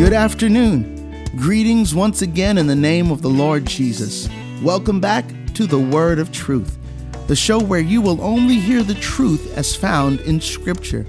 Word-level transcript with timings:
Good 0.00 0.14
afternoon. 0.14 1.28
Greetings 1.36 1.94
once 1.94 2.22
again 2.22 2.56
in 2.56 2.66
the 2.66 2.74
name 2.74 3.10
of 3.10 3.20
the 3.20 3.28
Lord 3.28 3.66
Jesus. 3.66 4.30
Welcome 4.62 4.98
back 4.98 5.26
to 5.52 5.66
the 5.66 5.78
Word 5.78 6.18
of 6.18 6.32
Truth, 6.32 6.78
the 7.26 7.36
show 7.36 7.60
where 7.62 7.80
you 7.80 8.00
will 8.00 8.18
only 8.22 8.54
hear 8.54 8.82
the 8.82 8.94
truth 8.94 9.54
as 9.58 9.76
found 9.76 10.20
in 10.20 10.40
Scripture. 10.40 11.04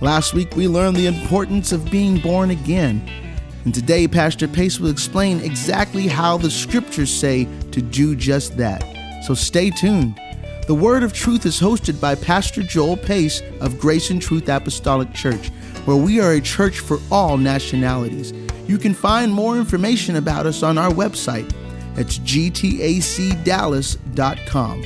Last 0.00 0.32
week 0.32 0.56
we 0.56 0.68
learned 0.68 0.96
the 0.96 1.06
importance 1.06 1.70
of 1.70 1.90
being 1.90 2.18
born 2.18 2.50
again. 2.50 3.06
And 3.66 3.74
today, 3.74 4.08
Pastor 4.08 4.48
Pace 4.48 4.80
will 4.80 4.90
explain 4.90 5.40
exactly 5.40 6.08
how 6.08 6.38
the 6.38 6.50
Scriptures 6.50 7.12
say 7.12 7.46
to 7.72 7.82
do 7.82 8.16
just 8.16 8.56
that. 8.56 8.82
So 9.26 9.34
stay 9.34 9.68
tuned. 9.68 10.18
The 10.66 10.74
Word 10.74 11.02
of 11.02 11.12
Truth 11.12 11.44
is 11.44 11.60
hosted 11.60 12.00
by 12.00 12.14
Pastor 12.14 12.62
Joel 12.62 12.96
Pace 12.96 13.42
of 13.60 13.78
Grace 13.78 14.08
and 14.08 14.22
Truth 14.22 14.48
Apostolic 14.48 15.12
Church, 15.12 15.48
where 15.84 15.98
we 15.98 16.20
are 16.20 16.32
a 16.32 16.40
church 16.40 16.80
for 16.80 16.98
all 17.10 17.36
nationalities. 17.36 18.32
You 18.66 18.78
can 18.78 18.94
find 18.94 19.30
more 19.30 19.58
information 19.58 20.16
about 20.16 20.46
us 20.46 20.62
on 20.62 20.78
our 20.78 20.90
website. 20.90 21.52
It's 21.98 22.18
gtacdallas.com. 22.18 24.84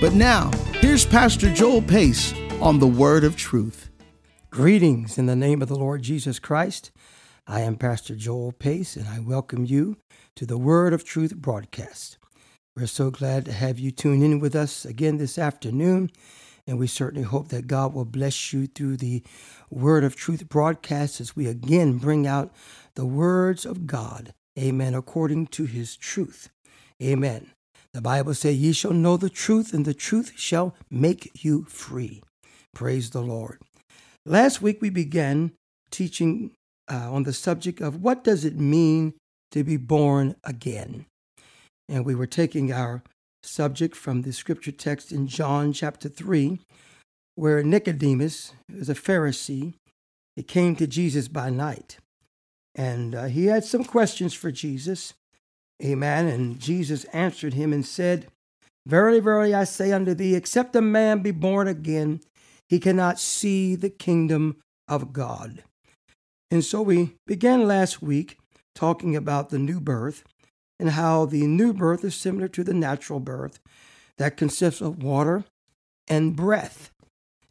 But 0.00 0.14
now, 0.14 0.50
here's 0.80 1.06
Pastor 1.06 1.54
Joel 1.54 1.82
Pace 1.82 2.34
on 2.60 2.80
the 2.80 2.88
Word 2.88 3.22
of 3.22 3.36
Truth. 3.36 3.90
Greetings 4.50 5.16
in 5.16 5.26
the 5.26 5.36
name 5.36 5.62
of 5.62 5.68
the 5.68 5.78
Lord 5.78 6.02
Jesus 6.02 6.40
Christ. 6.40 6.90
I 7.46 7.60
am 7.60 7.76
Pastor 7.76 8.16
Joel 8.16 8.50
Pace, 8.50 8.96
and 8.96 9.06
I 9.06 9.20
welcome 9.20 9.64
you 9.64 9.98
to 10.34 10.44
the 10.44 10.58
Word 10.58 10.92
of 10.92 11.04
Truth 11.04 11.36
broadcast. 11.36 12.18
We're 12.76 12.86
so 12.86 13.12
glad 13.12 13.44
to 13.44 13.52
have 13.52 13.78
you 13.78 13.92
tune 13.92 14.20
in 14.20 14.40
with 14.40 14.56
us 14.56 14.84
again 14.84 15.18
this 15.18 15.38
afternoon. 15.38 16.10
And 16.66 16.76
we 16.76 16.88
certainly 16.88 17.22
hope 17.22 17.48
that 17.48 17.68
God 17.68 17.94
will 17.94 18.04
bless 18.04 18.52
you 18.52 18.66
through 18.66 18.96
the 18.96 19.22
Word 19.70 20.02
of 20.02 20.16
Truth 20.16 20.48
broadcast 20.48 21.20
as 21.20 21.36
we 21.36 21.46
again 21.46 21.98
bring 21.98 22.26
out 22.26 22.52
the 22.96 23.06
words 23.06 23.64
of 23.64 23.86
God. 23.86 24.34
Amen. 24.58 24.92
According 24.92 25.48
to 25.48 25.66
his 25.66 25.96
truth. 25.96 26.48
Amen. 27.00 27.52
The 27.92 28.02
Bible 28.02 28.34
says, 28.34 28.56
Ye 28.56 28.72
shall 28.72 28.92
know 28.92 29.16
the 29.16 29.30
truth, 29.30 29.72
and 29.72 29.84
the 29.84 29.94
truth 29.94 30.32
shall 30.34 30.74
make 30.90 31.44
you 31.44 31.66
free. 31.66 32.24
Praise 32.74 33.10
the 33.10 33.22
Lord. 33.22 33.60
Last 34.26 34.60
week 34.60 34.82
we 34.82 34.90
began 34.90 35.52
teaching 35.92 36.50
uh, 36.90 37.12
on 37.12 37.22
the 37.22 37.32
subject 37.32 37.80
of 37.80 38.02
what 38.02 38.24
does 38.24 38.44
it 38.44 38.58
mean 38.58 39.14
to 39.52 39.62
be 39.62 39.76
born 39.76 40.34
again. 40.42 41.06
And 41.88 42.04
we 42.04 42.14
were 42.14 42.26
taking 42.26 42.72
our 42.72 43.02
subject 43.42 43.94
from 43.94 44.22
the 44.22 44.32
scripture 44.32 44.72
text 44.72 45.12
in 45.12 45.26
John 45.26 45.72
chapter 45.72 46.08
3, 46.08 46.58
where 47.34 47.62
Nicodemus 47.62 48.52
is 48.72 48.88
a 48.88 48.94
Pharisee. 48.94 49.74
He 50.36 50.42
came 50.42 50.76
to 50.76 50.86
Jesus 50.86 51.28
by 51.28 51.50
night. 51.50 51.98
And 52.74 53.14
uh, 53.14 53.24
he 53.24 53.46
had 53.46 53.64
some 53.64 53.84
questions 53.84 54.34
for 54.34 54.50
Jesus. 54.50 55.14
Amen. 55.82 56.26
And 56.26 56.58
Jesus 56.58 57.04
answered 57.04 57.54
him 57.54 57.72
and 57.72 57.84
said, 57.84 58.26
Verily, 58.86 59.20
verily, 59.20 59.54
I 59.54 59.64
say 59.64 59.92
unto 59.92 60.14
thee, 60.14 60.34
except 60.34 60.76
a 60.76 60.82
man 60.82 61.20
be 61.20 61.30
born 61.30 61.68
again, 61.68 62.20
he 62.68 62.78
cannot 62.78 63.18
see 63.18 63.76
the 63.76 63.90
kingdom 63.90 64.56
of 64.88 65.12
God. 65.12 65.62
And 66.50 66.64
so 66.64 66.82
we 66.82 67.14
began 67.26 67.66
last 67.66 68.02
week 68.02 68.38
talking 68.74 69.16
about 69.16 69.50
the 69.50 69.58
new 69.58 69.80
birth 69.80 70.24
and 70.78 70.90
how 70.90 71.24
the 71.24 71.46
new 71.46 71.72
birth 71.72 72.04
is 72.04 72.14
similar 72.14 72.48
to 72.48 72.64
the 72.64 72.74
natural 72.74 73.20
birth 73.20 73.58
that 74.18 74.36
consists 74.36 74.80
of 74.80 75.02
water 75.02 75.44
and 76.08 76.36
breath. 76.36 76.90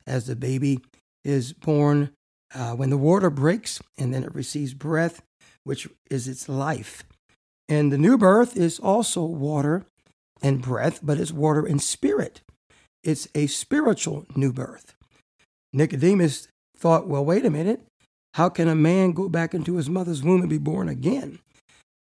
As 0.06 0.28
the 0.28 0.36
baby 0.36 0.80
is 1.24 1.54
born, 1.54 2.12
uh, 2.54 2.74
when 2.74 2.90
the 2.90 2.98
water 2.98 3.30
breaks 3.30 3.82
and 3.98 4.14
then 4.14 4.24
it 4.24 4.36
receives 4.36 4.74
breath, 4.74 5.22
which 5.64 5.88
is 6.10 6.28
its 6.28 6.50
life. 6.50 7.04
And 7.70 7.92
the 7.92 7.98
new 7.98 8.18
birth 8.18 8.58
is 8.58 8.80
also 8.80 9.24
water 9.24 9.86
and 10.42 10.62
breath, 10.62 11.00
but 11.02 11.20
it's 11.20 11.32
water 11.32 11.66
and 11.66 11.82
spirit. 11.82 12.42
It's 13.04 13.28
a 13.34 13.48
spiritual 13.48 14.26
new 14.36 14.52
birth. 14.52 14.94
Nicodemus 15.72 16.48
thought, 16.78 17.08
well, 17.08 17.26
wait 17.26 17.46
a 17.46 17.50
minute. 17.50 17.82
How 18.34 18.50
can 18.50 18.68
a 18.68 18.76
man 18.76 19.12
go 19.14 19.30
back 19.30 19.54
into 19.54 19.76
his 19.76 19.90
mother's 19.90 20.24
womb 20.24 20.42
and 20.42 20.50
be 20.50 20.58
born 20.58 20.90
again? 20.90 21.40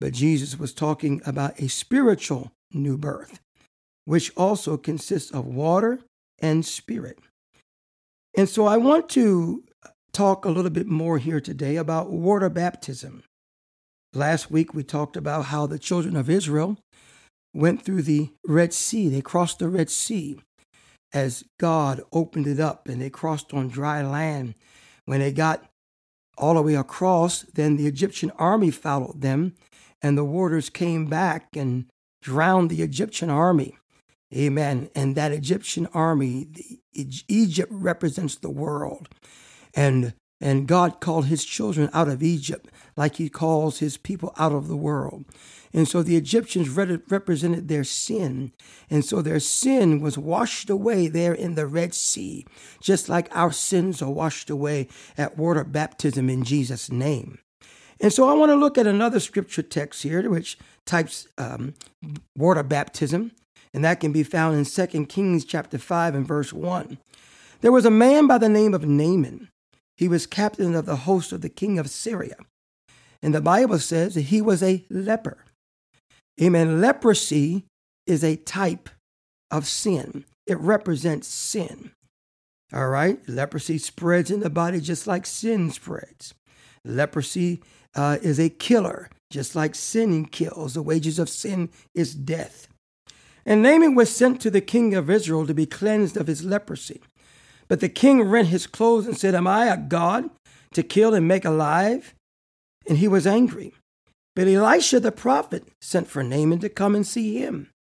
But 0.00 0.14
Jesus 0.14 0.58
was 0.58 0.72
talking 0.72 1.20
about 1.26 1.60
a 1.60 1.68
spiritual 1.68 2.52
new 2.72 2.96
birth, 2.96 3.40
which 4.04 4.32
also 4.36 4.76
consists 4.76 5.30
of 5.30 5.46
water 5.46 6.00
and 6.40 6.64
spirit. 6.64 7.18
And 8.36 8.48
so 8.48 8.66
I 8.66 8.76
want 8.78 9.08
to 9.10 9.64
talk 10.12 10.44
a 10.44 10.50
little 10.50 10.70
bit 10.70 10.86
more 10.86 11.18
here 11.18 11.40
today 11.40 11.76
about 11.76 12.10
water 12.10 12.48
baptism. 12.48 13.22
Last 14.14 14.50
week 14.50 14.74
we 14.74 14.82
talked 14.82 15.16
about 15.16 15.46
how 15.46 15.66
the 15.66 15.78
children 15.78 16.16
of 16.16 16.30
Israel 16.30 16.78
went 17.54 17.82
through 17.82 18.02
the 18.02 18.30
Red 18.46 18.72
Sea. 18.72 19.08
They 19.08 19.20
crossed 19.20 19.58
the 19.58 19.68
Red 19.68 19.90
Sea 19.90 20.38
as 21.12 21.44
God 21.58 22.02
opened 22.12 22.46
it 22.46 22.60
up 22.60 22.88
and 22.88 23.00
they 23.00 23.10
crossed 23.10 23.52
on 23.52 23.68
dry 23.68 24.02
land. 24.02 24.54
When 25.04 25.20
they 25.20 25.32
got 25.32 25.69
all 26.38 26.54
the 26.54 26.62
way 26.62 26.74
across, 26.74 27.42
then 27.42 27.76
the 27.76 27.86
Egyptian 27.86 28.30
army 28.32 28.70
followed 28.70 29.20
them 29.20 29.54
and 30.02 30.16
the 30.16 30.24
waters 30.24 30.70
came 30.70 31.06
back 31.06 31.56
and 31.56 31.86
drowned 32.22 32.70
the 32.70 32.82
Egyptian 32.82 33.30
army. 33.30 33.76
Amen. 34.34 34.90
And 34.94 35.16
that 35.16 35.32
Egyptian 35.32 35.86
army, 35.92 36.48
Egypt 36.94 37.72
represents 37.72 38.36
the 38.36 38.50
world. 38.50 39.08
And 39.74 40.14
and 40.42 40.66
God 40.66 41.00
called 41.00 41.26
his 41.26 41.44
children 41.44 41.90
out 41.92 42.08
of 42.08 42.22
Egypt 42.22 42.70
like 42.96 43.16
he 43.16 43.28
calls 43.28 43.78
his 43.78 43.98
people 43.98 44.32
out 44.38 44.52
of 44.52 44.68
the 44.68 44.76
world. 44.76 45.26
And 45.72 45.86
so 45.86 46.02
the 46.02 46.16
Egyptians 46.16 46.68
represented 46.68 47.68
their 47.68 47.84
sin. 47.84 48.52
And 48.88 49.04
so 49.04 49.22
their 49.22 49.40
sin 49.40 50.00
was 50.00 50.18
washed 50.18 50.68
away 50.68 51.06
there 51.06 51.32
in 51.32 51.54
the 51.54 51.66
Red 51.66 51.94
Sea, 51.94 52.44
just 52.82 53.08
like 53.08 53.34
our 53.34 53.52
sins 53.52 54.02
are 54.02 54.10
washed 54.10 54.50
away 54.50 54.88
at 55.16 55.38
water 55.38 55.64
baptism 55.64 56.28
in 56.28 56.42
Jesus' 56.42 56.90
name. 56.90 57.38
And 58.00 58.12
so 58.12 58.28
I 58.28 58.34
want 58.34 58.50
to 58.50 58.56
look 58.56 58.78
at 58.78 58.86
another 58.86 59.20
scripture 59.20 59.62
text 59.62 60.02
here, 60.02 60.28
which 60.28 60.58
types 60.86 61.28
um, 61.36 61.74
water 62.36 62.62
baptism, 62.62 63.32
and 63.74 63.84
that 63.84 64.00
can 64.00 64.10
be 64.10 64.22
found 64.22 64.56
in 64.56 64.64
2 64.64 65.06
Kings 65.06 65.44
chapter 65.44 65.78
5 65.78 66.14
and 66.14 66.26
verse 66.26 66.52
1. 66.52 66.98
There 67.60 67.72
was 67.72 67.84
a 67.84 67.90
man 67.90 68.26
by 68.26 68.38
the 68.38 68.48
name 68.48 68.72
of 68.74 68.86
Naaman. 68.86 69.50
He 69.96 70.08
was 70.08 70.26
captain 70.26 70.74
of 70.74 70.86
the 70.86 70.96
host 70.96 71.30
of 71.30 71.42
the 71.42 71.50
king 71.50 71.78
of 71.78 71.90
Syria. 71.90 72.36
And 73.22 73.34
the 73.34 73.42
Bible 73.42 73.78
says 73.78 74.14
that 74.14 74.22
he 74.22 74.40
was 74.40 74.62
a 74.62 74.84
leper. 74.88 75.44
Amen. 76.40 76.80
Leprosy 76.80 77.64
is 78.06 78.24
a 78.24 78.36
type 78.36 78.88
of 79.50 79.66
sin, 79.66 80.24
it 80.46 80.58
represents 80.58 81.28
sin. 81.28 81.92
All 82.72 82.88
right? 82.88 83.18
Leprosy 83.28 83.78
spreads 83.78 84.30
in 84.30 84.40
the 84.40 84.50
body 84.50 84.80
just 84.80 85.06
like 85.06 85.26
sin 85.26 85.70
spreads. 85.70 86.34
Leprosy 86.84 87.62
uh, 87.96 88.18
is 88.22 88.38
a 88.38 88.48
killer, 88.48 89.10
just 89.30 89.56
like 89.56 89.74
sin 89.74 90.24
kills. 90.24 90.74
The 90.74 90.82
wages 90.82 91.18
of 91.18 91.28
sin 91.28 91.70
is 91.94 92.14
death. 92.14 92.68
And 93.44 93.62
Naaman 93.62 93.94
was 93.94 94.14
sent 94.14 94.40
to 94.42 94.50
the 94.50 94.60
king 94.60 94.94
of 94.94 95.10
Israel 95.10 95.46
to 95.46 95.54
be 95.54 95.66
cleansed 95.66 96.16
of 96.16 96.26
his 96.26 96.44
leprosy. 96.44 97.00
But 97.68 97.80
the 97.80 97.88
king 97.88 98.22
rent 98.22 98.48
his 98.48 98.66
clothes 98.66 99.06
and 99.06 99.16
said, 99.16 99.34
Am 99.34 99.46
I 99.46 99.66
a 99.66 99.76
God 99.76 100.30
to 100.74 100.82
kill 100.82 101.14
and 101.14 101.26
make 101.26 101.44
alive? 101.44 102.14
And 102.88 102.98
he 102.98 103.08
was 103.08 103.26
angry. 103.26 103.74
But 104.36 104.48
Elisha 104.48 105.00
the 105.00 105.12
prophet 105.12 105.68
sent 105.80 106.08
for 106.08 106.22
Naaman 106.22 106.60
to 106.60 106.68
come 106.68 106.94
and 106.94 107.06
see 107.06 107.38
him. 107.38 107.70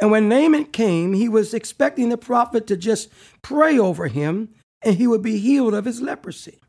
And 0.00 0.10
when 0.10 0.28
Naaman 0.28 0.66
came, 0.66 1.14
he 1.14 1.28
was 1.28 1.54
expecting 1.54 2.08
the 2.08 2.18
prophet 2.18 2.66
to 2.66 2.76
just 2.76 3.08
pray 3.42 3.78
over 3.78 4.08
him 4.08 4.50
and 4.82 4.96
he 4.96 5.06
would 5.06 5.22
be 5.22 5.38
healed 5.38 5.74
of 5.74 5.84
his 5.84 6.00
leprosy. 6.00 6.60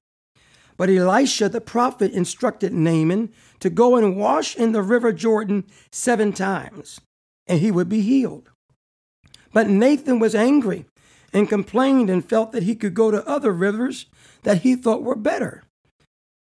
But 0.78 0.90
Elisha 0.90 1.50
the 1.50 1.60
prophet 1.60 2.12
instructed 2.12 2.72
Naaman 2.74 3.34
to 3.60 3.70
go 3.70 3.96
and 3.96 4.16
wash 4.16 4.56
in 4.56 4.72
the 4.72 4.84
river 4.84 5.12
Jordan 5.12 5.66
seven 5.92 6.32
times, 6.32 7.02
and 7.48 7.60
he 7.60 7.72
would 7.72 7.90
be 7.90 8.02
healed. 8.02 8.50
But 9.52 9.70
Naaman 9.70 10.20
was 10.20 10.36
angry 10.36 10.86
and 11.34 11.50
complained 11.50 12.10
and 12.10 12.28
felt 12.28 12.52
that 12.52 12.64
he 12.64 12.76
could 12.76 12.94
go 12.94 13.12
to 13.12 13.28
other 13.28 13.52
rivers 13.52 14.06
that 14.44 14.62
he 14.62 14.76
thought 14.76 15.04
were 15.04 15.16
better. 15.16 15.64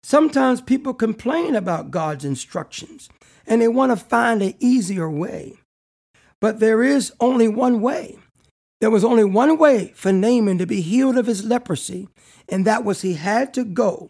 Sometimes 0.03 0.61
people 0.61 0.95
complain 0.95 1.55
about 1.55 1.91
God's 1.91 2.25
instructions 2.25 3.09
and 3.47 3.61
they 3.61 3.69
want 3.69 3.93
to 3.93 3.97
find 3.97 4.43
an 4.43 4.55
easier 4.59 5.11
way. 5.11 5.55
But 6.41 6.61
there 6.61 6.83
is 6.83 7.13
only 7.21 7.49
one 7.49 7.81
way. 7.81 8.19
There 8.81 8.91
was 8.91 9.05
only 9.05 9.25
one 9.25 9.59
way 9.59 9.93
for 9.95 10.11
Naaman 10.11 10.59
to 10.59 10.67
be 10.67 10.81
healed 10.81 11.19
of 11.19 11.27
his 11.27 11.45
leprosy, 11.45 12.09
and 12.49 12.67
that 12.67 12.83
was 12.83 13.03
he 13.03 13.13
had 13.13 13.53
to 13.55 13.65
go 13.65 14.09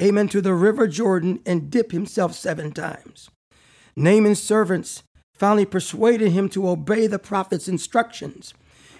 amen, 0.00 0.28
to 0.28 0.40
the 0.40 0.54
river 0.54 0.86
Jordan 0.86 1.40
and 1.44 1.70
dip 1.70 1.92
himself 1.92 2.34
seven 2.34 2.72
times. 2.72 3.30
Naaman's 3.96 4.42
servants 4.42 5.02
finally 5.34 5.66
persuaded 5.66 6.32
him 6.32 6.48
to 6.50 6.68
obey 6.68 7.06
the 7.06 7.18
prophet's 7.18 7.68
instructions. 7.68 8.54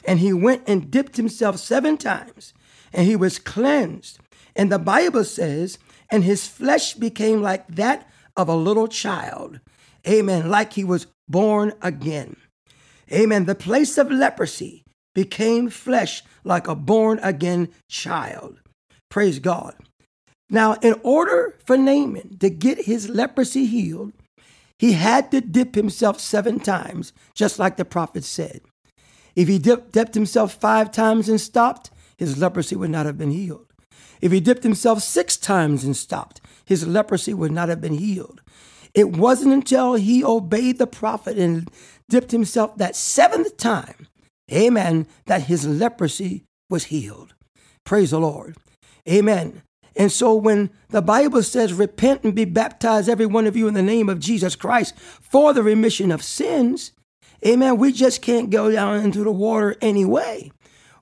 And 0.05 0.21
he 0.21 0.32
went 0.32 0.62
and 0.67 0.91
dipped 0.91 1.17
himself 1.17 1.59
seven 1.59 1.99
times, 1.99 2.55
and 2.93 3.06
he 3.06 3.17
was 3.17 3.38
cleansed. 3.38 4.19
And 4.61 4.71
the 4.71 4.79
Bible 4.79 5.25
says, 5.25 5.79
and 6.11 6.23
his 6.23 6.47
flesh 6.47 6.93
became 6.93 7.41
like 7.41 7.67
that 7.77 8.07
of 8.37 8.47
a 8.47 8.55
little 8.55 8.89
child. 8.89 9.59
Amen. 10.07 10.51
Like 10.51 10.75
he 10.75 10.85
was 10.85 11.07
born 11.27 11.73
again. 11.81 12.37
Amen. 13.11 13.47
The 13.47 13.55
place 13.55 13.97
of 13.97 14.11
leprosy 14.11 14.85
became 15.15 15.71
flesh 15.71 16.23
like 16.45 16.69
a 16.69 16.75
born 16.75 17.21
again 17.23 17.71
child. 17.89 18.61
Praise 19.09 19.39
God. 19.39 19.77
Now, 20.51 20.75
in 20.83 21.01
order 21.03 21.59
for 21.65 21.79
Naaman 21.79 22.37
to 22.41 22.51
get 22.51 22.85
his 22.85 23.09
leprosy 23.09 23.65
healed, 23.65 24.13
he 24.79 24.93
had 24.93 25.31
to 25.31 25.41
dip 25.41 25.75
himself 25.75 26.21
seven 26.21 26.61
times, 26.61 27.15
just 27.35 27.59
like 27.59 27.79
the 27.79 27.87
prophet 27.87 28.25
said. 28.25 28.61
If 29.35 29.49
he 29.49 29.59
dipped, 29.59 30.15
himself 30.15 30.53
five 30.53 30.93
times 30.93 31.31
and 31.31 31.41
stopped, 31.41 31.91
his 32.19 32.37
leprosy 32.37 32.77
would 32.77 32.91
not 32.91 33.06
have 33.06 33.17
been 33.17 33.31
healed. 33.31 33.69
If 34.20 34.32
he 34.32 34.41
dipped 34.41 34.62
himself 34.62 35.02
six 35.02 35.37
times 35.37 35.85
and 35.85 35.97
stopped, 35.97 36.41
his 36.64 36.87
leprosy 36.87 37.35
would 37.35 37.52
not 37.52 37.69
have 37.69 37.81
been 37.81 37.94
healed. 37.94 38.41
It 38.94 39.17
wasn't 39.17 39.52
until 39.52 39.94
he 39.94 40.25
obeyed 40.25 40.79
the 40.79 40.87
prophet 40.87 41.38
and 41.38 41.70
dipped 42.08 42.32
himself 42.32 42.76
that 42.76 42.97
seventh 42.97 43.56
time, 43.56 44.08
amen, 44.52 45.06
that 45.26 45.43
his 45.43 45.67
leprosy 45.67 46.44
was 46.69 46.85
healed. 46.85 47.35
Praise 47.85 48.11
the 48.11 48.20
Lord. 48.20 48.56
Amen. 49.08 49.62
And 49.97 50.12
so 50.12 50.35
when 50.35 50.70
the 50.91 51.03
Bible 51.03 51.43
says, 51.43 51.73
repent 51.73 52.25
and 52.25 52.35
be 52.35 52.44
baptized, 52.44 53.08
every 53.08 53.26
one 53.26 53.46
of 53.46 53.56
you, 53.56 53.69
in 53.69 53.75
the 53.75 53.82
name 53.82 54.08
of 54.08 54.20
Jesus 54.20 54.56
Christ 54.56 54.96
for 54.99 55.53
the 55.53 55.62
remission 55.62 56.12
of 56.12 56.23
sins, 56.23 56.93
amen, 57.46 57.79
we 57.79 57.93
just 57.93 58.23
can't 58.23 58.50
go 58.50 58.70
down 58.70 59.00
into 59.00 59.25
the 59.25 59.32
water 59.32 59.76
anyway. 59.81 60.50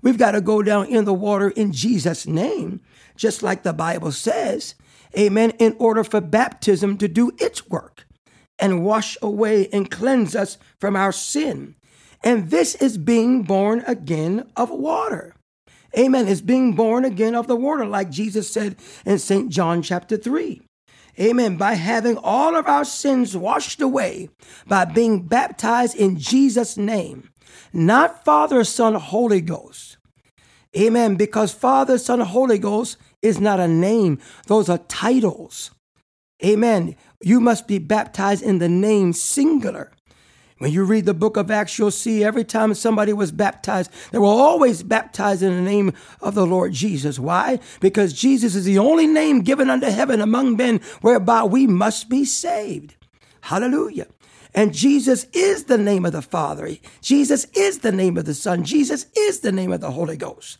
We've 0.02 0.18
got 0.18 0.32
to 0.32 0.40
go 0.40 0.62
down 0.62 0.86
in 0.86 1.04
the 1.04 1.14
water 1.14 1.50
in 1.50 1.72
Jesus' 1.72 2.26
name, 2.26 2.80
just 3.16 3.42
like 3.42 3.62
the 3.62 3.72
Bible 3.72 4.12
says, 4.12 4.74
amen, 5.16 5.50
in 5.58 5.76
order 5.78 6.04
for 6.04 6.20
baptism 6.20 6.98
to 6.98 7.08
do 7.08 7.32
its 7.38 7.68
work 7.68 8.06
and 8.58 8.84
wash 8.84 9.16
away 9.22 9.68
and 9.72 9.90
cleanse 9.90 10.36
us 10.36 10.58
from 10.78 10.96
our 10.96 11.12
sin. 11.12 11.74
And 12.22 12.50
this 12.50 12.74
is 12.76 12.98
being 12.98 13.42
born 13.42 13.84
again 13.86 14.50
of 14.56 14.70
water. 14.70 15.34
Amen. 15.96 16.28
Is 16.28 16.42
being 16.42 16.74
born 16.74 17.04
again 17.04 17.34
of 17.34 17.46
the 17.46 17.56
water, 17.56 17.86
like 17.86 18.10
Jesus 18.10 18.50
said 18.52 18.76
in 19.06 19.18
St. 19.18 19.50
John 19.50 19.82
chapter 19.82 20.16
3. 20.16 20.60
Amen. 21.18 21.56
By 21.56 21.74
having 21.74 22.16
all 22.18 22.54
of 22.54 22.66
our 22.66 22.84
sins 22.84 23.36
washed 23.36 23.80
away, 23.80 24.28
by 24.66 24.84
being 24.84 25.22
baptized 25.22 25.96
in 25.96 26.18
Jesus' 26.18 26.76
name, 26.76 27.30
not 27.72 28.24
Father, 28.24 28.64
Son, 28.64 28.94
Holy 28.94 29.40
Ghost. 29.40 29.96
Amen. 30.76 31.16
Because 31.16 31.52
Father, 31.52 31.98
Son, 31.98 32.20
Holy 32.20 32.58
Ghost 32.58 32.98
is 33.22 33.40
not 33.40 33.60
a 33.60 33.68
name, 33.68 34.18
those 34.46 34.68
are 34.68 34.78
titles. 34.78 35.70
Amen. 36.44 36.94
You 37.20 37.40
must 37.40 37.66
be 37.66 37.78
baptized 37.78 38.42
in 38.42 38.58
the 38.58 38.68
name 38.68 39.12
singular. 39.12 39.90
When 40.58 40.72
you 40.72 40.84
read 40.84 41.04
the 41.04 41.14
book 41.14 41.36
of 41.36 41.50
Acts, 41.50 41.78
you'll 41.78 41.92
see 41.92 42.24
every 42.24 42.44
time 42.44 42.74
somebody 42.74 43.12
was 43.12 43.30
baptized, 43.30 43.92
they 44.10 44.18
were 44.18 44.26
always 44.26 44.82
baptized 44.82 45.42
in 45.42 45.54
the 45.54 45.62
name 45.62 45.92
of 46.20 46.34
the 46.34 46.46
Lord 46.46 46.72
Jesus. 46.72 47.18
Why? 47.18 47.60
Because 47.80 48.12
Jesus 48.12 48.56
is 48.56 48.64
the 48.64 48.78
only 48.78 49.06
name 49.06 49.42
given 49.42 49.70
unto 49.70 49.86
heaven 49.86 50.20
among 50.20 50.56
men 50.56 50.80
whereby 51.00 51.44
we 51.44 51.66
must 51.68 52.08
be 52.08 52.24
saved. 52.24 52.96
Hallelujah. 53.43 54.06
And 54.55 54.75
Jesus 54.75 55.26
is 55.32 55.64
the 55.64 55.79
name 55.79 56.05
of 56.05 56.12
the 56.12 56.23
Father. 56.23 56.70
Jesus 57.00 57.46
is 57.55 57.81
the 57.81 57.93
name 57.93 58.17
of 58.17 58.25
the 58.25 58.35
Son. 58.35 58.64
Jesus 58.64 59.06
is 59.17 59.40
the 59.40 59.52
name 59.52 59.73
of 59.73 59.81
the 59.81 59.93
Holy 59.93 60.17
Ghost. 60.17 60.58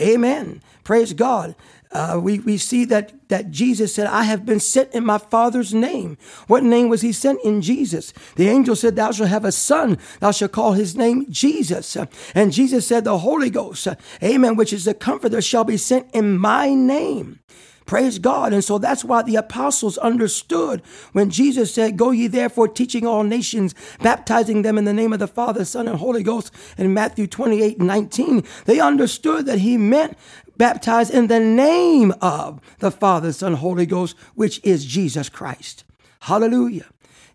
Amen. 0.00 0.62
Praise 0.84 1.12
God. 1.12 1.54
Uh, 1.90 2.20
we, 2.22 2.38
we 2.40 2.58
see 2.58 2.84
that, 2.84 3.12
that 3.28 3.50
Jesus 3.50 3.94
said, 3.94 4.06
I 4.06 4.24
have 4.24 4.44
been 4.44 4.60
sent 4.60 4.92
in 4.92 5.06
my 5.06 5.16
Father's 5.16 5.72
name. 5.72 6.18
What 6.46 6.62
name 6.62 6.88
was 6.90 7.00
he 7.00 7.12
sent 7.12 7.42
in 7.42 7.62
Jesus? 7.62 8.12
The 8.36 8.48
angel 8.48 8.76
said, 8.76 8.96
Thou 8.96 9.10
shalt 9.10 9.30
have 9.30 9.44
a 9.44 9.52
son. 9.52 9.98
Thou 10.20 10.30
shalt 10.30 10.52
call 10.52 10.72
his 10.72 10.96
name 10.96 11.26
Jesus. 11.30 11.96
And 12.34 12.52
Jesus 12.52 12.86
said, 12.86 13.04
The 13.04 13.18
Holy 13.18 13.48
Ghost, 13.48 13.88
amen, 14.22 14.56
which 14.56 14.72
is 14.72 14.84
the 14.84 14.94
comforter, 14.94 15.40
shall 15.40 15.64
be 15.64 15.78
sent 15.78 16.10
in 16.12 16.38
my 16.38 16.74
name. 16.74 17.40
Praise 17.88 18.18
God. 18.18 18.52
And 18.52 18.62
so 18.62 18.76
that's 18.76 19.02
why 19.02 19.22
the 19.22 19.36
apostles 19.36 19.96
understood 19.96 20.82
when 21.12 21.30
Jesus 21.30 21.72
said, 21.72 21.96
Go 21.96 22.10
ye 22.10 22.26
therefore, 22.26 22.68
teaching 22.68 23.06
all 23.06 23.22
nations, 23.22 23.74
baptizing 24.02 24.60
them 24.60 24.76
in 24.76 24.84
the 24.84 24.92
name 24.92 25.14
of 25.14 25.20
the 25.20 25.26
Father, 25.26 25.64
Son, 25.64 25.88
and 25.88 25.98
Holy 25.98 26.22
Ghost 26.22 26.52
in 26.76 26.92
Matthew 26.92 27.26
28 27.26 27.80
19. 27.80 28.44
They 28.66 28.78
understood 28.78 29.46
that 29.46 29.60
he 29.60 29.78
meant 29.78 30.18
baptized 30.58 31.14
in 31.14 31.28
the 31.28 31.40
name 31.40 32.12
of 32.20 32.60
the 32.80 32.90
Father, 32.90 33.32
Son, 33.32 33.54
Holy 33.54 33.86
Ghost, 33.86 34.14
which 34.34 34.60
is 34.62 34.84
Jesus 34.84 35.30
Christ. 35.30 35.84
Hallelujah. 36.20 36.86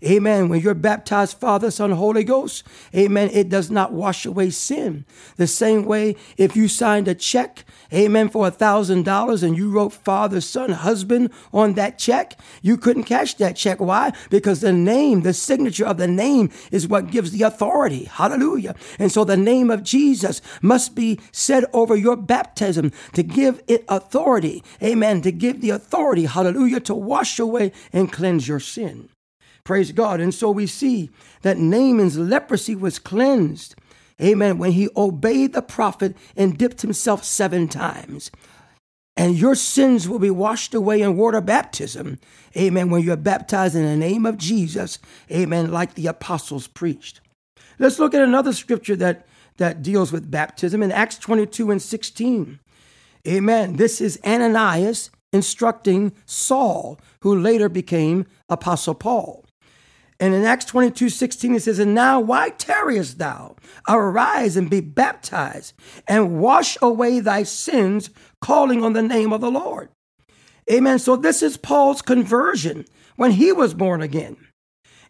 Amen. 0.05 0.49
When 0.49 0.59
you're 0.59 0.73
baptized, 0.73 1.37
Father, 1.37 1.71
Son, 1.71 1.91
Holy 1.91 2.25
Ghost, 2.25 2.63
amen, 2.93 3.29
it 3.31 3.47
does 3.47 3.71
not 3.71 3.93
wash 3.93 4.25
away 4.25 4.49
sin. 4.49 5.05
The 5.37 5.47
same 5.47 5.85
way, 5.85 6.17
if 6.35 6.57
you 6.57 6.67
signed 6.67 7.07
a 7.07 7.15
check, 7.15 7.63
amen, 7.93 8.27
for 8.27 8.47
a 8.47 8.51
thousand 8.51 9.05
dollars 9.05 9.43
and 9.43 9.55
you 9.55 9.69
wrote 9.69 9.93
Father, 9.93 10.41
Son, 10.41 10.71
Husband 10.71 11.29
on 11.53 11.75
that 11.75 11.97
check, 11.97 12.37
you 12.61 12.75
couldn't 12.75 13.05
cash 13.05 13.35
that 13.35 13.55
check. 13.55 13.79
Why? 13.79 14.11
Because 14.29 14.59
the 14.59 14.73
name, 14.73 15.21
the 15.21 15.33
signature 15.33 15.85
of 15.85 15.97
the 15.97 16.07
name 16.07 16.49
is 16.69 16.85
what 16.85 17.09
gives 17.09 17.31
the 17.31 17.43
authority. 17.43 18.03
Hallelujah. 18.03 18.75
And 18.99 19.09
so 19.09 19.23
the 19.23 19.37
name 19.37 19.71
of 19.71 19.83
Jesus 19.83 20.41
must 20.61 20.95
be 20.95 21.17
said 21.31 21.63
over 21.71 21.95
your 21.95 22.17
baptism 22.17 22.91
to 23.13 23.23
give 23.23 23.61
it 23.67 23.85
authority. 23.87 24.63
Amen. 24.81 25.21
To 25.21 25.31
give 25.31 25.61
the 25.61 25.69
authority, 25.69 26.25
hallelujah, 26.25 26.81
to 26.81 26.93
wash 26.93 27.39
away 27.39 27.71
and 27.93 28.11
cleanse 28.11 28.49
your 28.49 28.59
sin. 28.59 29.07
Praise 29.63 29.91
God. 29.91 30.19
And 30.19 30.33
so 30.33 30.51
we 30.51 30.67
see 30.67 31.09
that 31.41 31.57
Naaman's 31.57 32.17
leprosy 32.17 32.75
was 32.75 32.99
cleansed. 32.99 33.75
Amen. 34.21 34.57
When 34.57 34.73
he 34.73 34.89
obeyed 34.95 35.53
the 35.53 35.61
prophet 35.61 36.15
and 36.35 36.57
dipped 36.57 36.81
himself 36.81 37.23
seven 37.23 37.67
times. 37.67 38.29
And 39.15 39.37
your 39.37 39.55
sins 39.55 40.09
will 40.09 40.19
be 40.19 40.31
washed 40.31 40.73
away 40.73 41.01
in 41.01 41.17
water 41.17 41.41
baptism. 41.41 42.19
Amen. 42.57 42.89
When 42.89 43.03
you're 43.03 43.15
baptized 43.15 43.75
in 43.75 43.83
the 43.83 43.95
name 43.95 44.25
of 44.25 44.37
Jesus. 44.37 44.99
Amen. 45.31 45.71
Like 45.71 45.93
the 45.93 46.07
apostles 46.07 46.67
preached. 46.67 47.21
Let's 47.79 47.99
look 47.99 48.13
at 48.13 48.21
another 48.21 48.53
scripture 48.53 48.95
that, 48.97 49.25
that 49.57 49.81
deals 49.81 50.11
with 50.11 50.31
baptism 50.31 50.81
in 50.81 50.91
Acts 50.91 51.17
22 51.17 51.71
and 51.71 51.81
16. 51.81 52.59
Amen. 53.27 53.75
This 53.77 54.01
is 54.01 54.19
Ananias 54.25 55.09
instructing 55.31 56.11
Saul, 56.25 56.99
who 57.21 57.37
later 57.37 57.69
became 57.69 58.25
Apostle 58.49 58.95
Paul. 58.95 59.42
And 60.23 60.33
in 60.33 60.45
Acts 60.45 60.63
22 60.63 61.09
16, 61.09 61.55
it 61.55 61.63
says, 61.63 61.79
And 61.79 61.93
now 61.93 62.17
why 62.17 62.51
tarriest 62.51 63.17
thou? 63.17 63.57
Arise 63.89 64.55
and 64.55 64.69
be 64.69 64.79
baptized, 64.79 65.73
and 66.07 66.39
wash 66.39 66.77
away 66.81 67.19
thy 67.19 67.43
sins, 67.43 68.09
calling 68.39 68.85
on 68.85 68.93
the 68.93 69.01
name 69.01 69.33
of 69.33 69.41
the 69.41 69.51
Lord. 69.51 69.89
Amen. 70.71 70.97
So 70.97 71.17
this 71.17 71.43
is 71.43 71.57
Paul's 71.57 72.01
conversion 72.01 72.85
when 73.17 73.31
he 73.31 73.51
was 73.51 73.73
born 73.73 74.01
again. 74.01 74.37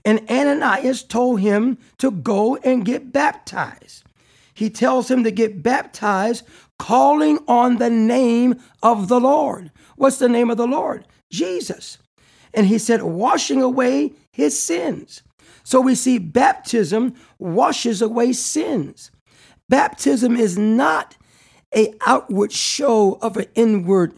And 0.03 0.27
Ananias 0.31 1.03
told 1.03 1.41
him 1.41 1.77
to 1.99 2.09
go 2.09 2.55
and 2.63 2.83
get 2.83 3.13
baptized. 3.13 4.05
He 4.55 4.71
tells 4.71 5.11
him 5.11 5.23
to 5.25 5.31
get 5.31 5.61
baptized, 5.61 6.43
calling 6.79 7.37
on 7.47 7.77
the 7.77 7.91
name 7.91 8.59
of 8.81 9.09
the 9.09 9.19
Lord. 9.19 9.69
What's 9.95 10.17
the 10.17 10.27
name 10.27 10.49
of 10.49 10.57
the 10.57 10.65
Lord? 10.65 11.05
Jesus. 11.31 11.99
And 12.53 12.67
he 12.67 12.77
said, 12.77 13.01
washing 13.01 13.61
away 13.61 14.13
his 14.31 14.61
sins. 14.61 15.23
So 15.63 15.79
we 15.81 15.95
see 15.95 16.17
baptism 16.17 17.15
washes 17.39 18.01
away 18.01 18.33
sins. 18.33 19.11
Baptism 19.69 20.35
is 20.35 20.57
not 20.57 21.15
a 21.75 21.93
outward 22.05 22.51
show 22.51 23.17
of 23.21 23.37
an 23.37 23.45
inward 23.55 24.13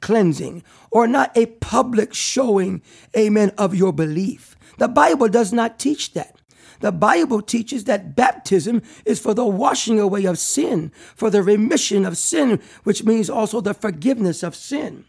cleansing 0.00 0.64
or 0.90 1.06
not 1.06 1.36
a 1.36 1.46
public 1.46 2.14
showing, 2.14 2.82
amen, 3.16 3.52
of 3.58 3.74
your 3.74 3.92
belief. 3.92 4.56
The 4.78 4.88
Bible 4.88 5.28
does 5.28 5.52
not 5.52 5.78
teach 5.78 6.14
that. 6.14 6.36
The 6.80 6.92
Bible 6.92 7.42
teaches 7.42 7.84
that 7.84 8.16
baptism 8.16 8.80
is 9.04 9.20
for 9.20 9.34
the 9.34 9.44
washing 9.44 10.00
away 10.00 10.24
of 10.24 10.38
sin, 10.38 10.90
for 11.14 11.28
the 11.28 11.42
remission 11.42 12.06
of 12.06 12.16
sin, 12.16 12.58
which 12.84 13.04
means 13.04 13.28
also 13.28 13.60
the 13.60 13.74
forgiveness 13.74 14.42
of 14.42 14.56
sin. 14.56 15.04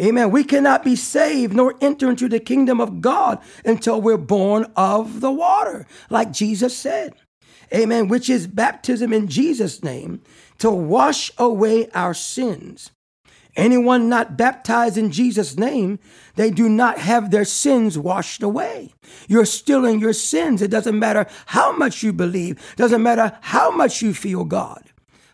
Amen. 0.00 0.30
We 0.30 0.44
cannot 0.44 0.84
be 0.84 0.96
saved 0.96 1.54
nor 1.54 1.74
enter 1.80 2.10
into 2.10 2.28
the 2.28 2.40
kingdom 2.40 2.80
of 2.80 3.00
God 3.00 3.40
until 3.64 4.00
we're 4.00 4.16
born 4.16 4.66
of 4.76 5.20
the 5.20 5.30
water, 5.30 5.86
like 6.08 6.32
Jesus 6.32 6.76
said. 6.76 7.14
Amen. 7.74 8.08
Which 8.08 8.28
is 8.28 8.46
baptism 8.46 9.12
in 9.12 9.28
Jesus' 9.28 9.82
name 9.82 10.22
to 10.58 10.70
wash 10.70 11.30
away 11.38 11.88
our 11.90 12.14
sins. 12.14 12.90
Anyone 13.54 14.08
not 14.08 14.38
baptized 14.38 14.96
in 14.96 15.10
Jesus' 15.10 15.58
name, 15.58 15.98
they 16.36 16.50
do 16.50 16.70
not 16.70 16.98
have 16.98 17.30
their 17.30 17.44
sins 17.44 17.98
washed 17.98 18.42
away. 18.42 18.94
You're 19.28 19.44
still 19.44 19.84
in 19.84 20.00
your 20.00 20.14
sins. 20.14 20.62
It 20.62 20.70
doesn't 20.70 20.98
matter 20.98 21.26
how 21.46 21.76
much 21.76 22.02
you 22.02 22.14
believe, 22.14 22.74
doesn't 22.76 23.02
matter 23.02 23.36
how 23.42 23.70
much 23.70 24.00
you 24.00 24.14
feel 24.14 24.44
God. 24.44 24.84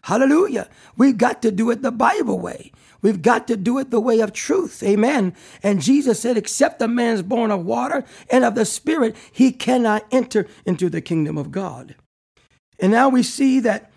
Hallelujah. 0.02 0.68
We've 0.96 1.18
got 1.18 1.42
to 1.42 1.52
do 1.52 1.70
it 1.70 1.82
the 1.82 1.92
Bible 1.92 2.40
way. 2.40 2.72
We've 3.00 3.22
got 3.22 3.46
to 3.48 3.56
do 3.56 3.78
it 3.78 3.90
the 3.90 4.00
way 4.00 4.20
of 4.20 4.32
truth. 4.32 4.82
Amen. 4.82 5.34
And 5.62 5.80
Jesus 5.80 6.20
said, 6.20 6.36
except 6.36 6.82
a 6.82 6.88
man 6.88 7.14
is 7.14 7.22
born 7.22 7.50
of 7.50 7.64
water 7.64 8.04
and 8.30 8.44
of 8.44 8.54
the 8.54 8.64
Spirit, 8.64 9.16
he 9.32 9.52
cannot 9.52 10.04
enter 10.10 10.46
into 10.66 10.90
the 10.90 11.00
kingdom 11.00 11.38
of 11.38 11.52
God. 11.52 11.94
And 12.80 12.92
now 12.92 13.08
we 13.08 13.22
see 13.22 13.60
that 13.60 13.90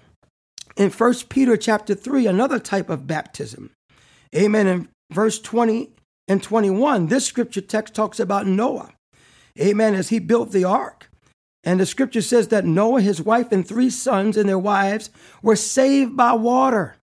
in 0.77 0.89
1 0.89 1.13
Peter 1.29 1.57
chapter 1.57 1.95
3, 1.95 2.27
another 2.27 2.59
type 2.59 2.89
of 2.89 3.07
baptism. 3.07 3.71
Amen. 4.35 4.67
In 4.67 4.89
verse 5.11 5.39
20 5.39 5.91
and 6.27 6.41
21, 6.41 7.07
this 7.07 7.25
scripture 7.25 7.61
text 7.61 7.93
talks 7.93 8.19
about 8.19 8.47
Noah. 8.47 8.93
Amen. 9.59 9.95
As 9.95 10.09
he 10.09 10.19
built 10.19 10.51
the 10.51 10.63
ark. 10.63 11.09
And 11.63 11.79
the 11.79 11.85
scripture 11.85 12.21
says 12.21 12.47
that 12.47 12.65
Noah, 12.65 13.01
his 13.01 13.21
wife, 13.21 13.51
and 13.51 13.67
three 13.67 13.89
sons 13.89 14.37
and 14.37 14.49
their 14.49 14.57
wives 14.57 15.11
were 15.43 15.55
saved 15.55 16.15
by 16.15 16.33
water 16.33 16.95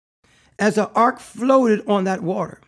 as 0.59 0.77
the 0.77 0.91
ark 0.91 1.21
floated 1.21 1.87
on 1.87 2.05
that 2.05 2.23
water. 2.23 2.61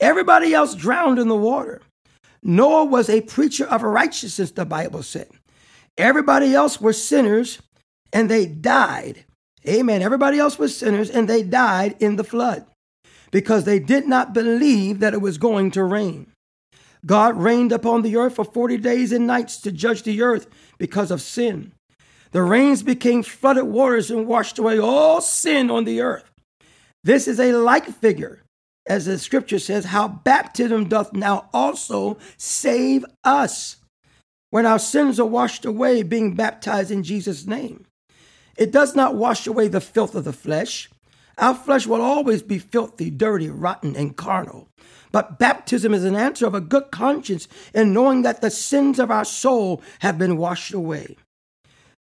Everybody 0.00 0.54
else 0.54 0.74
drowned 0.74 1.18
in 1.18 1.28
the 1.28 1.36
water. 1.36 1.80
Noah 2.42 2.84
was 2.84 3.08
a 3.08 3.20
preacher 3.22 3.66
of 3.66 3.82
righteousness, 3.82 4.52
the 4.52 4.64
Bible 4.64 5.02
said. 5.02 5.28
Everybody 5.96 6.54
else 6.54 6.80
were 6.80 6.92
sinners 6.92 7.58
and 8.12 8.30
they 8.30 8.46
died. 8.46 9.24
Amen. 9.66 10.02
Everybody 10.02 10.38
else 10.38 10.58
was 10.58 10.76
sinners 10.76 11.10
and 11.10 11.28
they 11.28 11.42
died 11.42 11.96
in 11.98 12.16
the 12.16 12.24
flood 12.24 12.64
because 13.30 13.64
they 13.64 13.78
did 13.78 14.06
not 14.06 14.32
believe 14.32 15.00
that 15.00 15.14
it 15.14 15.20
was 15.20 15.36
going 15.36 15.70
to 15.72 15.82
rain. 15.82 16.30
God 17.04 17.36
rained 17.36 17.72
upon 17.72 18.02
the 18.02 18.16
earth 18.16 18.36
for 18.36 18.44
40 18.44 18.76
days 18.78 19.12
and 19.12 19.26
nights 19.26 19.58
to 19.58 19.72
judge 19.72 20.02
the 20.02 20.22
earth 20.22 20.46
because 20.78 21.10
of 21.10 21.20
sin. 21.20 21.72
The 22.30 22.42
rains 22.42 22.82
became 22.82 23.22
flooded 23.22 23.64
waters 23.64 24.10
and 24.10 24.26
washed 24.26 24.58
away 24.58 24.78
all 24.78 25.20
sin 25.20 25.70
on 25.70 25.84
the 25.84 26.00
earth. 26.00 26.30
This 27.04 27.28
is 27.28 27.38
a 27.38 27.52
like 27.52 27.86
figure, 27.86 28.42
as 28.86 29.06
the 29.06 29.18
scripture 29.18 29.58
says, 29.58 29.86
how 29.86 30.08
baptism 30.08 30.88
doth 30.88 31.12
now 31.12 31.48
also 31.52 32.18
save 32.36 33.04
us 33.24 33.76
when 34.50 34.66
our 34.66 34.78
sins 34.78 35.20
are 35.20 35.26
washed 35.26 35.64
away, 35.64 36.02
being 36.02 36.34
baptized 36.34 36.90
in 36.90 37.02
Jesus' 37.02 37.46
name. 37.46 37.86
It 38.56 38.72
does 38.72 38.96
not 38.96 39.14
wash 39.14 39.46
away 39.46 39.68
the 39.68 39.80
filth 39.80 40.14
of 40.14 40.24
the 40.24 40.32
flesh. 40.32 40.90
Our 41.36 41.54
flesh 41.54 41.86
will 41.86 42.02
always 42.02 42.42
be 42.42 42.58
filthy, 42.58 43.10
dirty, 43.10 43.48
rotten, 43.48 43.94
and 43.94 44.16
carnal. 44.16 44.68
But 45.12 45.38
baptism 45.38 45.94
is 45.94 46.04
an 46.04 46.16
answer 46.16 46.46
of 46.46 46.54
a 46.54 46.60
good 46.60 46.90
conscience 46.90 47.46
in 47.72 47.92
knowing 47.92 48.22
that 48.22 48.40
the 48.40 48.50
sins 48.50 48.98
of 48.98 49.10
our 49.10 49.24
soul 49.24 49.80
have 50.00 50.18
been 50.18 50.36
washed 50.36 50.74
away. 50.74 51.16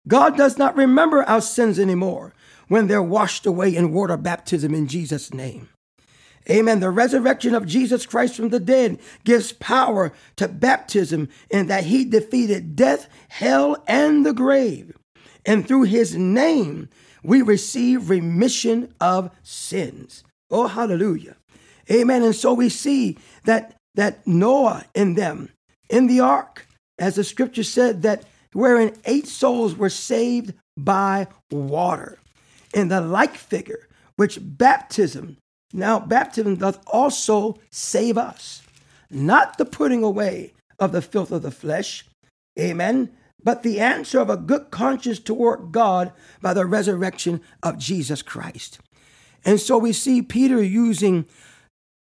God 0.09 0.37
does 0.37 0.59
not 0.59 0.77
remember 0.77 1.23
our 1.23 1.41
sins 1.41 1.79
anymore 1.79 2.35
when 2.71 2.87
they're 2.87 3.03
washed 3.03 3.45
away 3.45 3.77
in 3.77 3.93
water 3.93 4.17
baptism 4.17 4.75
in 4.75 4.87
Jesus' 4.87 5.35
name. 5.35 5.69
Amen. 6.49 6.81
The 6.81 6.91
resurrection 6.91 7.55
of 7.55 7.67
Jesus 7.67 8.07
Christ 8.07 8.37
from 8.37 8.49
the 8.49 8.59
dead 8.59 8.99
gives 9.25 9.53
power 9.53 10.13
to 10.37 10.49
baptism 10.49 11.29
in 11.51 11.67
that 11.67 11.85
he 11.85 12.07
defeated 12.07 12.75
death, 12.75 13.09
hell, 13.29 13.85
and 13.87 14.25
the 14.25 14.33
grave 14.33 14.95
and 15.47 15.67
through 15.67 15.83
his 15.83 16.17
name 16.17 16.89
we 17.23 17.43
receive 17.43 18.11
remission 18.11 18.95
of 19.01 19.31
sins. 19.43 20.25
Oh, 20.51 20.67
hallelujah. 20.67 21.37
Amen. 21.91 22.23
And 22.23 22.35
so 22.35 22.55
we 22.55 22.69
see 22.69 23.19
that 23.45 23.75
that 23.97 24.27
Noah 24.27 24.85
in 24.95 25.15
them, 25.15 25.51
in 25.89 26.07
the 26.07 26.21
ark, 26.21 26.67
as 26.99 27.17
the 27.17 27.25
scripture 27.25 27.65
said, 27.65 28.03
that 28.03 28.25
wherein 28.53 28.95
eight 29.05 29.27
souls 29.27 29.75
were 29.75 29.91
saved 29.91 30.55
by 30.77 31.27
water. 31.51 32.19
In 32.75 32.89
the 32.89 33.01
like 33.01 33.37
figure, 33.37 33.89
which 34.17 34.39
baptism, 34.41 35.39
now 35.73 35.99
baptism 35.99 36.57
doth 36.57 36.83
also 36.87 37.59
save 37.71 38.17
us, 38.17 38.63
not 39.11 39.59
the 39.59 39.65
putting 39.65 40.03
away 40.03 40.53
of 40.79 40.93
the 40.93 41.03
filth 41.03 41.33
of 41.33 41.43
the 41.43 41.51
flesh, 41.51 42.07
amen, 42.59 43.11
but 43.43 43.63
the 43.63 43.81
answer 43.81 44.21
of 44.21 44.31
a 44.31 44.37
good 44.37 44.71
conscience 44.71 45.19
toward 45.19 45.73
God 45.73 46.13
by 46.41 46.55
the 46.55 46.67
resurrection 46.67 47.41
of 47.63 47.79
Jesus 47.79 48.23
Christ. 48.23 48.79
And 49.45 49.59
so 49.59 49.79
we 49.79 49.93
see 49.93 50.23
Peter 50.23 50.63
using 50.63 51.27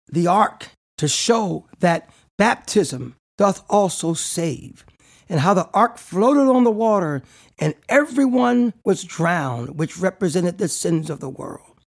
the 0.08 0.28
ark 0.28 0.68
to 0.98 1.08
show 1.08 1.68
that 1.80 2.10
baptism 2.38 3.16
doth 3.38 3.64
also 3.70 4.14
save, 4.14 4.86
and 5.30 5.40
how 5.40 5.54
the 5.54 5.70
ark 5.74 5.98
floated 5.98 6.50
on 6.50 6.64
the 6.64 6.72
water 6.72 7.24
and 7.60 7.76
everyone 7.88 8.74
was 8.84 9.04
drowned, 9.04 9.78
which 9.78 9.98
represented 9.98 10.58
the 10.58 10.68
sins 10.68 11.10
of 11.10 11.20
the 11.20 11.30
world. 11.30 11.78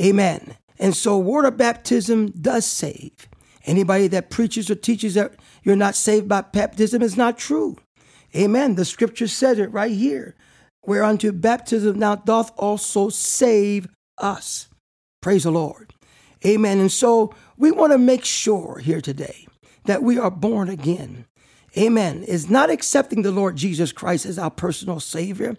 Amen. 0.00 0.56
And 0.78 0.96
so 0.96 1.18
water 1.18 1.50
baptism 1.50 2.30
does 2.30 2.64
save. 2.64 3.28
Anybody 3.66 4.08
that 4.08 4.30
preaches 4.30 4.70
or 4.70 4.74
teaches 4.74 5.14
that 5.14 5.34
you're 5.62 5.76
not 5.76 5.94
saved 5.94 6.28
by 6.28 6.40
baptism 6.40 7.02
is 7.02 7.16
not 7.16 7.36
true. 7.36 7.76
Amen. 8.34 8.76
The 8.76 8.84
scripture 8.84 9.26
says 9.26 9.58
it 9.58 9.72
right 9.72 9.92
here. 9.92 10.34
Whereunto 10.86 11.32
baptism 11.32 11.98
now 11.98 12.14
doth 12.14 12.52
also 12.56 13.10
save 13.10 13.88
us. 14.16 14.68
Praise 15.20 15.42
the 15.42 15.50
Lord. 15.50 15.92
Amen. 16.46 16.78
And 16.78 16.90
so 16.90 17.34
we 17.58 17.70
want 17.70 17.92
to 17.92 17.98
make 17.98 18.24
sure 18.24 18.78
here 18.78 19.02
today 19.02 19.46
that 19.84 20.02
we 20.02 20.18
are 20.18 20.30
born 20.30 20.70
again. 20.70 21.26
Amen. 21.76 22.24
Is 22.24 22.50
not 22.50 22.70
accepting 22.70 23.22
the 23.22 23.30
Lord 23.30 23.56
Jesus 23.56 23.92
Christ 23.92 24.26
as 24.26 24.38
our 24.38 24.50
personal 24.50 25.00
Savior. 25.00 25.56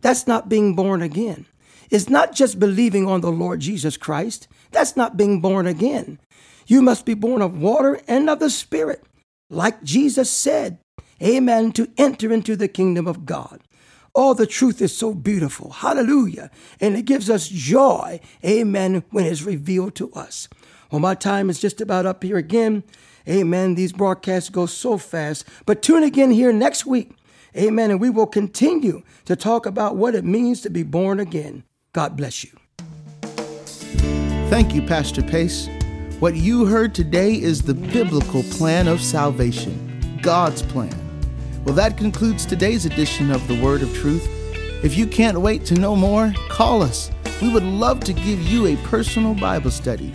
That's 0.00 0.26
not 0.26 0.48
being 0.48 0.74
born 0.74 1.02
again. 1.02 1.46
It's 1.90 2.08
not 2.08 2.34
just 2.34 2.58
believing 2.58 3.06
on 3.06 3.20
the 3.20 3.32
Lord 3.32 3.60
Jesus 3.60 3.96
Christ. 3.96 4.48
That's 4.70 4.96
not 4.96 5.16
being 5.16 5.40
born 5.40 5.66
again. 5.66 6.18
You 6.66 6.82
must 6.82 7.06
be 7.06 7.14
born 7.14 7.42
of 7.42 7.58
water 7.58 8.00
and 8.08 8.28
of 8.28 8.38
the 8.38 8.50
Spirit. 8.50 9.04
Like 9.50 9.82
Jesus 9.82 10.30
said, 10.30 10.78
amen, 11.22 11.72
to 11.72 11.90
enter 11.96 12.32
into 12.32 12.56
the 12.56 12.68
kingdom 12.68 13.06
of 13.06 13.26
God. 13.26 13.60
Oh, 14.14 14.32
the 14.32 14.46
truth 14.46 14.80
is 14.80 14.96
so 14.96 15.12
beautiful. 15.12 15.70
Hallelujah. 15.70 16.50
And 16.80 16.96
it 16.96 17.04
gives 17.04 17.28
us 17.28 17.48
joy, 17.48 18.20
amen, 18.44 19.04
when 19.10 19.24
it's 19.24 19.42
revealed 19.42 19.94
to 19.96 20.12
us. 20.12 20.48
Well, 20.90 21.00
my 21.00 21.14
time 21.14 21.50
is 21.50 21.60
just 21.60 21.80
about 21.80 22.06
up 22.06 22.22
here 22.22 22.36
again. 22.36 22.84
Amen. 23.28 23.74
These 23.74 23.92
broadcasts 23.92 24.50
go 24.50 24.66
so 24.66 24.98
fast. 24.98 25.44
But 25.66 25.82
tune 25.82 26.02
again 26.02 26.30
here 26.30 26.52
next 26.52 26.86
week. 26.86 27.12
Amen. 27.56 27.90
And 27.90 28.00
we 28.00 28.10
will 28.10 28.26
continue 28.26 29.02
to 29.24 29.36
talk 29.36 29.66
about 29.66 29.96
what 29.96 30.14
it 30.14 30.24
means 30.24 30.60
to 30.62 30.70
be 30.70 30.82
born 30.82 31.20
again. 31.20 31.64
God 31.92 32.16
bless 32.16 32.44
you. 32.44 32.50
Thank 34.50 34.74
you, 34.74 34.82
Pastor 34.82 35.22
Pace. 35.22 35.68
What 36.20 36.36
you 36.36 36.66
heard 36.66 36.94
today 36.94 37.34
is 37.34 37.62
the 37.62 37.74
biblical 37.74 38.42
plan 38.44 38.88
of 38.88 39.00
salvation, 39.00 40.18
God's 40.22 40.62
plan. 40.62 40.94
Well, 41.64 41.74
that 41.74 41.96
concludes 41.96 42.44
today's 42.44 42.86
edition 42.86 43.30
of 43.30 43.46
the 43.48 43.60
Word 43.62 43.82
of 43.82 43.94
Truth. 43.94 44.28
If 44.84 44.96
you 44.96 45.06
can't 45.06 45.40
wait 45.40 45.64
to 45.66 45.74
know 45.74 45.96
more, 45.96 46.32
call 46.48 46.82
us. 46.82 47.10
We 47.40 47.52
would 47.52 47.62
love 47.62 48.00
to 48.00 48.12
give 48.12 48.40
you 48.42 48.66
a 48.66 48.76
personal 48.84 49.34
Bible 49.34 49.70
study. 49.70 50.14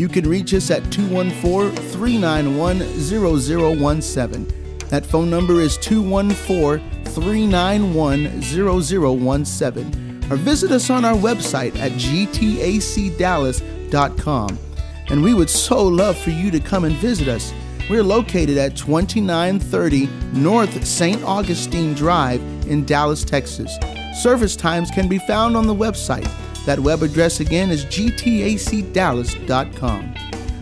You 0.00 0.08
can 0.08 0.26
reach 0.26 0.54
us 0.54 0.70
at 0.70 0.90
214 0.90 1.76
391 1.76 2.98
0017. 2.98 4.48
That 4.88 5.04
phone 5.04 5.28
number 5.28 5.60
is 5.60 5.76
214 5.76 7.04
391 7.04 8.40
0017. 8.40 10.24
Or 10.30 10.36
visit 10.36 10.70
us 10.70 10.88
on 10.88 11.04
our 11.04 11.16
website 11.16 11.76
at 11.76 11.92
gtacdallas.com. 11.92 14.58
And 15.10 15.22
we 15.22 15.34
would 15.34 15.50
so 15.50 15.86
love 15.86 16.16
for 16.16 16.30
you 16.30 16.50
to 16.50 16.60
come 16.60 16.84
and 16.84 16.96
visit 16.96 17.28
us. 17.28 17.52
We're 17.90 18.02
located 18.02 18.56
at 18.56 18.78
2930 18.78 20.06
North 20.32 20.86
St. 20.86 21.22
Augustine 21.24 21.92
Drive 21.92 22.40
in 22.66 22.86
Dallas, 22.86 23.22
Texas. 23.22 23.76
Service 24.22 24.56
times 24.56 24.90
can 24.90 25.08
be 25.08 25.18
found 25.18 25.58
on 25.58 25.66
the 25.66 25.74
website. 25.74 26.26
That 26.66 26.80
web 26.80 27.02
address 27.02 27.40
again 27.40 27.70
is 27.70 27.86
gtacdallas.com. 27.86 30.14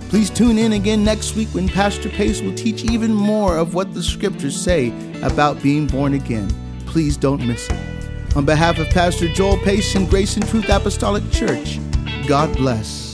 Please 0.08 0.30
tune 0.30 0.58
in 0.58 0.72
again 0.72 1.04
next 1.04 1.36
week 1.36 1.48
when 1.48 1.68
Pastor 1.68 2.08
Pace 2.08 2.40
will 2.40 2.54
teach 2.54 2.84
even 2.84 3.12
more 3.12 3.58
of 3.58 3.74
what 3.74 3.92
the 3.92 4.02
scriptures 4.02 4.58
say 4.58 4.88
about 5.22 5.62
being 5.62 5.86
born 5.86 6.14
again. 6.14 6.48
Please 6.86 7.18
don't 7.18 7.46
miss 7.46 7.68
it. 7.68 8.34
On 8.34 8.46
behalf 8.46 8.78
of 8.78 8.88
Pastor 8.88 9.28
Joel 9.28 9.58
Pace 9.58 9.94
and 9.94 10.08
Grace 10.08 10.36
and 10.36 10.48
Truth 10.48 10.70
Apostolic 10.70 11.30
Church, 11.30 11.78
God 12.26 12.56
bless. 12.56 13.07